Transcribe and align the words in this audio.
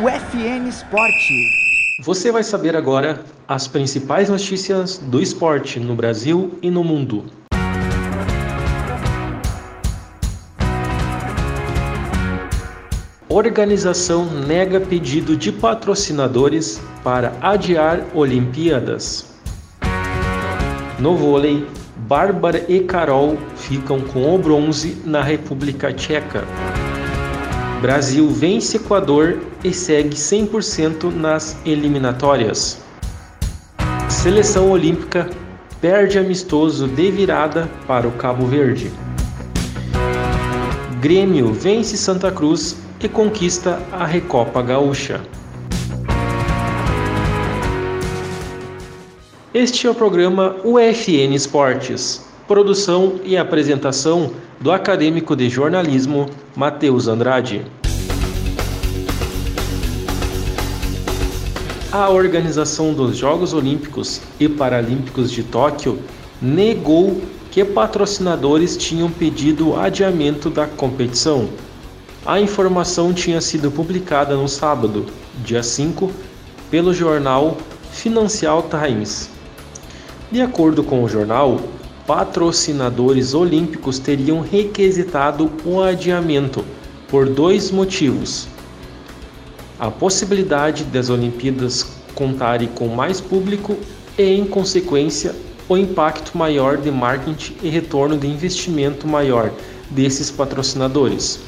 no 0.00 0.08
FN 0.08 0.66
Esporte. 0.66 1.50
Você 2.00 2.32
vai 2.32 2.42
saber 2.42 2.74
agora 2.74 3.22
as 3.46 3.68
principais 3.68 4.30
notícias 4.30 4.96
do 4.96 5.20
esporte 5.20 5.78
no 5.78 5.94
Brasil 5.94 6.58
e 6.62 6.70
no 6.70 6.82
mundo. 6.82 7.26
Organização 13.28 14.24
nega 14.24 14.80
pedido 14.80 15.36
de 15.36 15.52
patrocinadores 15.52 16.80
para 17.04 17.34
adiar 17.42 18.02
Olimpíadas. 18.14 19.34
No 20.98 21.14
vôlei, 21.14 21.66
Bárbara 22.08 22.64
e 22.68 22.80
Carol 22.80 23.36
ficam 23.54 24.00
com 24.00 24.34
o 24.34 24.38
bronze 24.38 25.02
na 25.04 25.22
República 25.22 25.92
Tcheca. 25.92 26.44
Brasil 27.80 28.28
vence 28.28 28.76
Equador 28.76 29.40
e 29.64 29.72
segue 29.72 30.14
100% 30.14 31.10
nas 31.14 31.56
eliminatórias. 31.64 32.78
Seleção 34.06 34.70
Olímpica 34.70 35.30
perde 35.80 36.18
amistoso 36.18 36.86
de 36.86 37.10
virada 37.10 37.70
para 37.86 38.06
o 38.06 38.12
Cabo 38.12 38.44
Verde. 38.44 38.92
Grêmio 41.00 41.54
vence 41.54 41.96
Santa 41.96 42.30
Cruz 42.30 42.76
e 43.02 43.08
conquista 43.08 43.80
a 43.90 44.04
Recopa 44.04 44.60
Gaúcha. 44.60 45.22
Este 49.54 49.86
é 49.86 49.90
o 49.90 49.94
programa 49.94 50.54
UFN 50.62 51.34
Esportes, 51.34 52.29
produção 52.50 53.20
e 53.22 53.36
apresentação 53.36 54.32
do 54.60 54.72
acadêmico 54.72 55.36
de 55.36 55.48
jornalismo 55.48 56.26
Matheus 56.56 57.06
Andrade. 57.06 57.64
A 61.92 62.10
organização 62.10 62.92
dos 62.92 63.16
Jogos 63.16 63.54
Olímpicos 63.54 64.20
e 64.40 64.48
Paralímpicos 64.48 65.30
de 65.30 65.44
Tóquio 65.44 66.00
negou 66.42 67.22
que 67.52 67.64
patrocinadores 67.64 68.76
tinham 68.76 69.08
pedido 69.08 69.76
adiamento 69.76 70.50
da 70.50 70.66
competição. 70.66 71.48
A 72.26 72.40
informação 72.40 73.12
tinha 73.14 73.40
sido 73.40 73.70
publicada 73.70 74.34
no 74.34 74.48
sábado, 74.48 75.06
dia 75.44 75.62
5, 75.62 76.10
pelo 76.68 76.92
jornal 76.92 77.56
Financial 77.92 78.68
Times. 78.68 79.30
De 80.32 80.40
acordo 80.42 80.82
com 80.82 81.04
o 81.04 81.08
jornal, 81.08 81.60
patrocinadores 82.06 83.34
olímpicos 83.34 83.98
teriam 83.98 84.40
requisitado 84.40 85.50
o 85.64 85.80
adiamento 85.80 86.64
por 87.08 87.28
dois 87.28 87.70
motivos. 87.70 88.48
A 89.78 89.90
possibilidade 89.90 90.84
das 90.84 91.10
Olimpíadas 91.10 91.86
contarem 92.14 92.68
com 92.68 92.88
mais 92.88 93.20
público 93.20 93.76
e, 94.18 94.22
em 94.22 94.44
consequência, 94.44 95.34
o 95.68 95.76
impacto 95.76 96.36
maior 96.36 96.76
de 96.76 96.90
marketing 96.90 97.56
e 97.62 97.68
retorno 97.68 98.18
de 98.18 98.26
investimento 98.26 99.06
maior 99.06 99.52
desses 99.88 100.30
patrocinadores. 100.30 101.40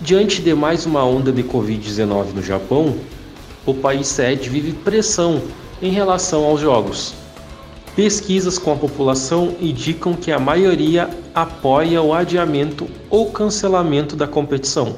Diante 0.00 0.42
de 0.42 0.54
mais 0.54 0.84
uma 0.86 1.04
onda 1.04 1.32
de 1.32 1.42
Covid-19 1.42 2.34
no 2.34 2.42
Japão, 2.42 2.96
o 3.64 3.74
país 3.74 4.06
sede 4.06 4.48
vive 4.48 4.72
pressão 4.72 5.42
em 5.80 5.90
relação 5.90 6.44
aos 6.44 6.60
Jogos. 6.60 7.14
Pesquisas 7.98 8.60
com 8.60 8.72
a 8.72 8.76
população 8.76 9.56
indicam 9.60 10.14
que 10.14 10.30
a 10.30 10.38
maioria 10.38 11.10
apoia 11.34 12.00
o 12.00 12.14
adiamento 12.14 12.86
ou 13.10 13.32
cancelamento 13.32 14.14
da 14.14 14.24
competição. 14.24 14.94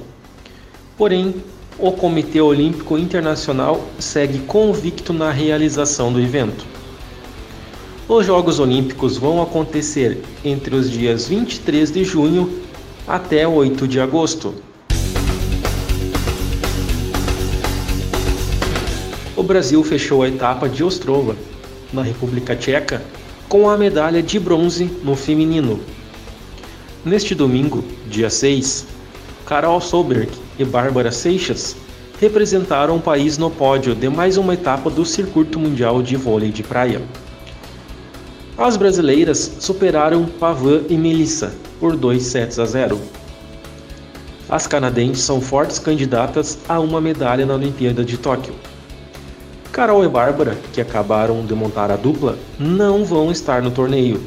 Porém, 0.99 1.37
o 1.79 1.93
Comitê 1.93 2.43
Olímpico 2.43 2.99
Internacional 2.99 3.81
segue 3.99 4.41
convicto 4.41 5.15
na 5.15 5.31
realização 5.31 6.13
do 6.13 6.21
evento. 6.21 6.67
Os 8.07 8.27
Jogos 8.27 8.61
Olímpicos 8.61 9.17
vão 9.17 9.41
acontecer 9.41 10.23
entre 10.45 10.75
os 10.75 10.91
dias 10.91 11.27
23 11.27 11.91
de 11.91 12.05
junho 12.05 12.53
até 13.09 13.49
8 13.49 13.89
de 13.89 13.99
agosto. 13.99 14.53
O 19.35 19.43
Brasil 19.43 19.83
fechou 19.83 20.23
a 20.23 20.29
etapa 20.29 20.69
de 20.69 20.85
Ostrova 20.85 21.35
na 21.93 22.03
República 22.03 22.55
Tcheca, 22.57 23.03
com 23.49 23.69
a 23.69 23.77
medalha 23.77 24.23
de 24.23 24.39
bronze 24.39 24.85
no 25.03 25.17
feminino. 25.17 25.81
Neste 27.05 27.35
domingo, 27.35 27.85
dia 28.09 28.31
6, 28.31 28.87
Carol 29.47 29.81
Solberg 29.81 30.31
e 30.59 30.65
Bárbara 30.65 31.11
Seixas 31.11 31.75
representaram 32.21 32.97
o 32.97 33.01
país 33.01 33.39
no 33.39 33.51
pódio 33.51 33.95
de 33.95 34.09
mais 34.09 34.37
uma 34.37 34.55
etapa 34.55 34.91
do 34.91 35.05
Circuito 35.05 35.59
Mundial 35.59 36.03
de 36.03 36.17
Vôlei 36.17 36.53
de 36.53 36.63
Praia. 36.63 37.01
As 38.59 38.77
brasileiras 38.77 39.57
superaram 39.59 40.27
Pavan 40.27 40.83
e 40.91 40.97
Melissa 40.97 41.55
por 41.81 41.97
2 41.97 42.23
sets 42.23 42.59
a 42.59 42.67
0. 42.67 43.01
As 44.51 44.67
canadenses 44.67 45.23
são 45.23 45.41
fortes 45.41 45.79
candidatas 45.79 46.59
a 46.69 46.79
uma 46.79 47.01
medalha 47.01 47.47
na 47.47 47.55
Olimpíada 47.55 48.05
de 48.05 48.19
Tóquio. 48.19 48.53
Carol 49.81 50.05
e 50.05 50.09
Bárbara, 50.09 50.59
que 50.75 50.81
acabaram 50.83 51.43
de 51.43 51.55
montar 51.55 51.91
a 51.91 51.97
dupla, 51.97 52.37
não 52.59 53.03
vão 53.03 53.33
estar 53.33 53.63
no 53.63 53.71
torneio. 53.71 54.21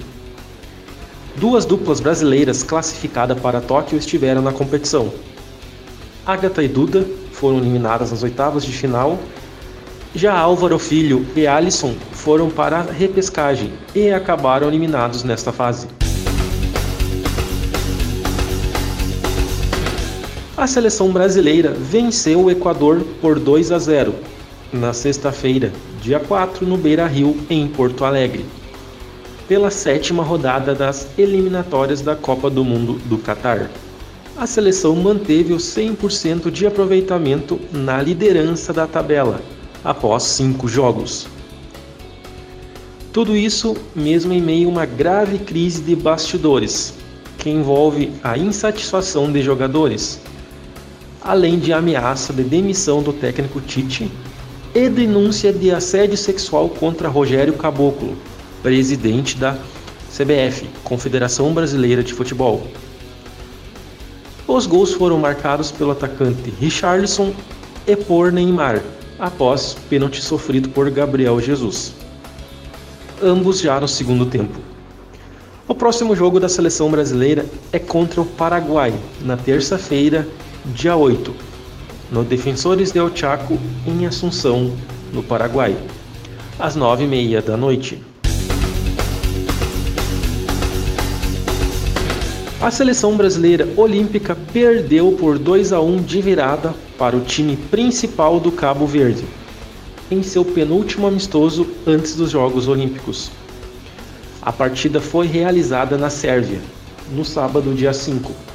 Duas 1.35 1.63
duplas 1.63 1.99
brasileiras 1.99 2.63
classificadas 2.63 3.39
para 3.39 3.61
Tóquio 3.61 3.95
estiveram 3.95 4.41
na 4.41 4.51
competição. 4.51 5.13
Agatha 6.25 6.63
e 6.63 6.67
Duda 6.67 7.05
foram 7.33 7.59
eliminadas 7.59 8.09
nas 8.09 8.23
oitavas 8.23 8.65
de 8.65 8.71
final. 8.71 9.19
Já 10.15 10.35
Álvaro 10.35 10.79
Filho 10.79 11.23
e 11.35 11.45
Alisson 11.45 11.93
foram 12.13 12.49
para 12.49 12.79
a 12.79 12.91
repescagem 12.91 13.71
e 13.93 14.09
acabaram 14.09 14.67
eliminados 14.67 15.23
nesta 15.23 15.51
fase. 15.51 15.85
A 20.57 20.65
seleção 20.65 21.11
brasileira 21.11 21.69
venceu 21.69 22.45
o 22.45 22.49
Equador 22.49 23.05
por 23.21 23.37
2 23.37 23.71
a 23.71 23.77
0 23.77 24.32
na 24.73 24.91
sexta-feira, 24.91 25.71
dia 26.01 26.19
4, 26.19 26.65
no 26.65 26.77
Beira 26.77 27.05
Rio, 27.05 27.37
em 27.49 27.67
Porto 27.67 28.03
Alegre, 28.03 28.43
pela 29.47 29.69
sétima 29.69 30.23
rodada 30.23 30.73
das 30.73 31.07
eliminatórias 31.17 32.01
da 32.01 32.15
Copa 32.15 32.49
do 32.49 32.63
Mundo 32.63 32.93
do 33.05 33.19
Catar. 33.19 33.69
A 34.35 34.47
seleção 34.47 34.95
manteve 34.95 35.53
o 35.53 35.57
100% 35.57 36.49
de 36.49 36.65
aproveitamento 36.65 37.59
na 37.71 38.01
liderança 38.01 38.73
da 38.73 38.87
tabela, 38.87 39.39
após 39.83 40.23
cinco 40.23 40.67
jogos. 40.67 41.27
Tudo 43.11 43.37
isso 43.37 43.77
mesmo 43.95 44.33
em 44.33 44.41
meio 44.41 44.67
a 44.69 44.71
uma 44.71 44.85
grave 44.87 45.37
crise 45.37 45.83
de 45.83 45.95
bastidores, 45.95 46.95
que 47.37 47.49
envolve 47.49 48.11
a 48.23 48.37
insatisfação 48.37 49.31
de 49.31 49.43
jogadores, 49.43 50.19
além 51.21 51.59
de 51.59 51.71
ameaça 51.71 52.33
de 52.33 52.41
demissão 52.41 53.03
do 53.03 53.13
técnico 53.13 53.61
Tite 53.61 54.11
e 54.75 54.89
denúncia 54.89 55.53
de 55.53 55.71
assédio 55.71 56.17
sexual 56.17 56.67
contra 56.67 57.07
Rogério 57.07 57.53
Caboclo, 57.53 58.17
presidente 58.63 59.37
da 59.37 59.57
CBF, 60.09 60.67
Confederação 60.83 61.53
Brasileira 61.53 62.03
de 62.03 62.13
Futebol. 62.13 62.65
Os 64.47 64.65
gols 64.65 64.91
foram 64.93 65.17
marcados 65.19 65.71
pelo 65.71 65.91
atacante 65.91 66.49
Richarlison 66.59 67.33
e 67.85 67.95
por 67.95 68.31
Neymar, 68.31 68.81
após 69.19 69.75
pênalti 69.89 70.21
sofrido 70.21 70.69
por 70.69 70.89
Gabriel 70.89 71.39
Jesus. 71.39 71.93
Ambos 73.21 73.59
já 73.59 73.79
no 73.79 73.87
segundo 73.87 74.25
tempo. 74.25 74.59
O 75.67 75.75
próximo 75.75 76.15
jogo 76.15 76.39
da 76.39 76.49
seleção 76.49 76.89
brasileira 76.89 77.45
é 77.71 77.79
contra 77.79 78.21
o 78.21 78.25
Paraguai, 78.25 78.93
na 79.21 79.37
terça-feira, 79.37 80.27
dia 80.65 80.95
8, 80.95 81.52
no 82.13 82.23
Defensores 82.23 82.91
del 82.91 83.13
Chaco, 83.13 83.57
em 83.87 84.05
Assunção, 84.05 84.71
no 85.11 85.23
Paraguai, 85.23 85.75
às 86.59 86.75
nove 86.75 87.05
e 87.05 87.07
meia 87.07 87.41
da 87.41 87.57
noite. 87.57 87.99
A 92.61 92.69
seleção 92.69 93.17
brasileira 93.17 93.67
olímpica 93.75 94.37
perdeu 94.53 95.13
por 95.13 95.39
2 95.39 95.73
a 95.73 95.81
1 95.81 96.03
de 96.03 96.21
virada 96.21 96.73
para 96.99 97.17
o 97.17 97.21
time 97.21 97.57
principal 97.57 98.39
do 98.39 98.51
Cabo 98.51 98.85
Verde, 98.85 99.25
em 100.11 100.21
seu 100.21 100.45
penúltimo 100.45 101.07
amistoso 101.07 101.67
antes 101.85 102.15
dos 102.15 102.29
Jogos 102.29 102.67
Olímpicos. 102.67 103.31
A 104.39 104.51
partida 104.51 105.01
foi 105.01 105.25
realizada 105.25 105.97
na 105.97 106.11
Sérvia, 106.11 106.61
no 107.11 107.25
sábado, 107.25 107.73
dia 107.73 107.91
5. 107.91 108.52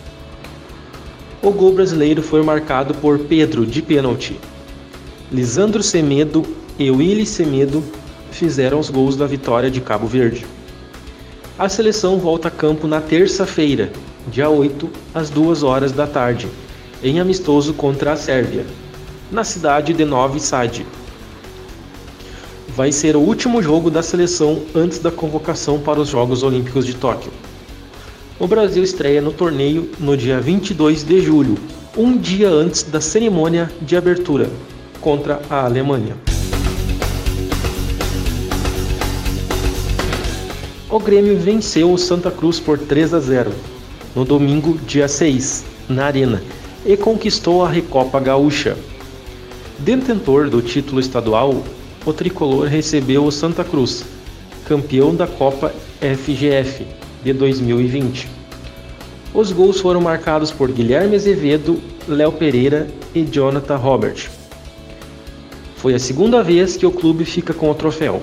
O 1.41 1.53
gol 1.53 1.73
brasileiro 1.73 2.21
foi 2.21 2.43
marcado 2.43 2.95
por 2.95 3.17
Pedro 3.21 3.65
de 3.65 3.81
pênalti. 3.81 4.37
Lisandro 5.31 5.85
Semedo 5.85 6.45
e 6.77 6.91
Willy 6.91 7.25
Semedo 7.25 7.83
fizeram 8.33 8.81
os 8.81 8.91
gols 8.91 9.15
da 9.15 9.25
vitória 9.25 9.71
de 9.71 9.81
Cabo 9.81 10.09
Verde. 10.09 10.45
A 11.57 11.69
seleção 11.69 12.19
volta 12.19 12.49
a 12.49 12.51
campo 12.51 12.89
na 12.89 13.01
terça-feira, 13.01 13.93
dia 14.27 14.49
8, 14.49 14.91
às 15.15 15.31
2 15.31 15.63
horas 15.63 15.93
da 15.93 16.09
tarde, 16.09 16.49
em 17.05 17.21
amistoso 17.21 17.73
contra 17.73 18.13
a 18.13 18.17
Sérvia. 18.17 18.67
na 19.31 19.45
cidade 19.45 19.93
de 19.93 20.05
Novi 20.05 20.41
Sad. 20.41 20.87
Vai 22.69 22.91
ser 22.91 23.15
o 23.15 23.21
último 23.21 23.63
jogo 23.63 23.91
da 23.91 24.03
seleção 24.03 24.63
antes 24.75 24.99
da 24.99 25.11
convocação 25.11 25.79
para 25.79 26.01
os 26.01 26.09
Jogos 26.09 26.43
Olímpicos 26.43 26.87
de 26.87 26.95
Tóquio. 26.95 27.31
O 28.41 28.47
Brasil 28.47 28.85
estreia 28.85 29.21
no 29.21 29.33
torneio 29.33 29.91
no 29.99 30.17
dia 30.17 30.41
22 30.41 31.03
de 31.03 31.21
julho, 31.21 31.59
um 31.97 32.17
dia 32.17 32.49
antes 32.49 32.85
da 32.85 33.01
cerimônia 33.01 33.69
de 33.83 33.97
abertura, 33.97 34.49
contra 35.01 35.43
a 35.51 35.65
Alemanha. 35.65 36.17
O 40.89 41.01
Grêmio 41.01 41.37
venceu 41.37 41.93
o 41.93 41.99
Santa 41.99 42.31
Cruz 42.31 42.61
por 42.61 42.79
3 42.79 43.15
a 43.15 43.19
0 43.19 43.51
no 44.15 44.25
domingo, 44.25 44.79
dia 44.87 45.09
6, 45.09 45.65
na 45.89 46.05
Arena, 46.05 46.41
e 46.87 46.97
conquistou 46.97 47.65
a 47.65 47.69
Recopa 47.69 48.21
Gaúcha. 48.21 48.77
Detentor 49.81 50.49
do 50.49 50.63
título 50.63 51.01
estadual, 51.01 51.65
o 52.07 52.13
tricolor 52.13 52.69
recebeu 52.69 53.25
o 53.25 53.33
Santa 53.33 53.65
Cruz, 53.65 54.05
campeão 54.65 55.13
da 55.13 55.27
Copa 55.27 55.75
FGF 56.01 57.08
de 57.23 57.33
2020. 57.33 58.29
Os 59.35 59.53
gols 59.53 59.81
foram 59.81 60.01
marcados 60.01 60.51
por 60.51 60.71
Guilherme 60.73 61.17
Azevedo, 61.17 61.81
Léo 62.07 62.33
Pereira 62.33 62.89
e 63.15 63.23
Jonathan 63.23 63.77
Robert. 63.77 64.29
Foi 65.77 65.95
a 65.95 65.99
segunda 65.99 66.43
vez 66.43 66.77
que 66.77 66.87
o 66.87 66.91
clube 66.91 67.25
fica 67.25 67.53
com 67.53 67.71
o 67.71 67.75
troféu. 67.75 68.23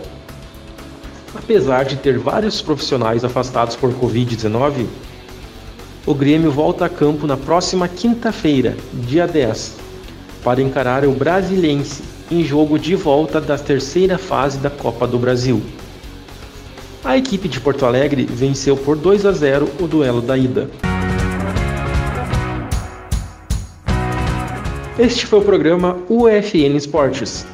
Apesar 1.33 1.83
de 1.83 1.95
ter 1.95 2.18
vários 2.18 2.62
profissionais 2.62 3.24
afastados 3.24 3.75
por 3.75 3.94
Covid-19, 3.94 4.86
o 6.06 6.13
Grêmio 6.13 6.51
volta 6.51 6.86
a 6.86 6.89
campo 6.89 7.25
na 7.27 7.38
próxima 7.38 7.88
quinta-feira, 7.88 8.75
dia 8.94 9.27
10, 9.27 9.75
para 10.44 10.62
encarar 10.62 11.06
o 11.06 11.12
Brasilense 11.12 12.03
em 12.30 12.44
jogo 12.44 12.77
de 12.77 12.95
volta 12.95 13.39
da 13.39 13.57
terceira 13.57 14.18
fase 14.18 14.57
da 14.57 14.69
Copa 14.69 15.07
do 15.07 15.18
Brasil. 15.18 15.62
A 17.06 17.16
equipe 17.16 17.48
de 17.48 17.60
Porto 17.60 17.86
Alegre 17.86 18.25
venceu 18.25 18.75
por 18.75 18.98
2 18.98 19.28
a 19.28 19.31
0 19.31 19.69
o 19.80 19.88
duelo 19.88 20.24
da 20.24 20.36
ida. 20.36 20.68
Este 24.98 25.28
foi 25.28 25.38
o 25.38 25.44
programa 25.44 25.98
UFN 26.10 26.75
Esportes. 26.75 27.46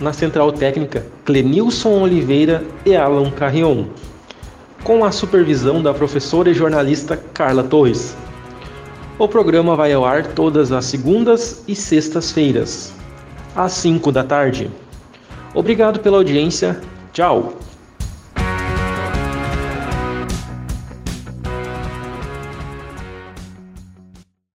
Na 0.00 0.12
central 0.12 0.50
técnica, 0.50 1.06
Clenilson 1.24 2.00
Oliveira 2.00 2.64
e 2.84 2.96
Alan 2.96 3.30
Carrion. 3.30 3.84
Com 4.82 5.04
a 5.04 5.12
supervisão 5.12 5.80
da 5.80 5.94
professora 5.94 6.50
e 6.50 6.54
jornalista 6.54 7.16
Carla 7.32 7.62
Torres. 7.62 8.16
O 9.20 9.28
programa 9.28 9.76
vai 9.76 9.92
ao 9.92 10.04
ar 10.04 10.26
todas 10.26 10.72
as 10.72 10.84
segundas 10.86 11.62
e 11.68 11.76
sextas-feiras, 11.76 12.92
às 13.54 13.70
5 13.70 14.10
da 14.10 14.24
tarde. 14.24 14.68
Obrigado 15.54 16.00
pela 16.00 16.16
audiência. 16.16 16.80
Tchau! 17.12 17.54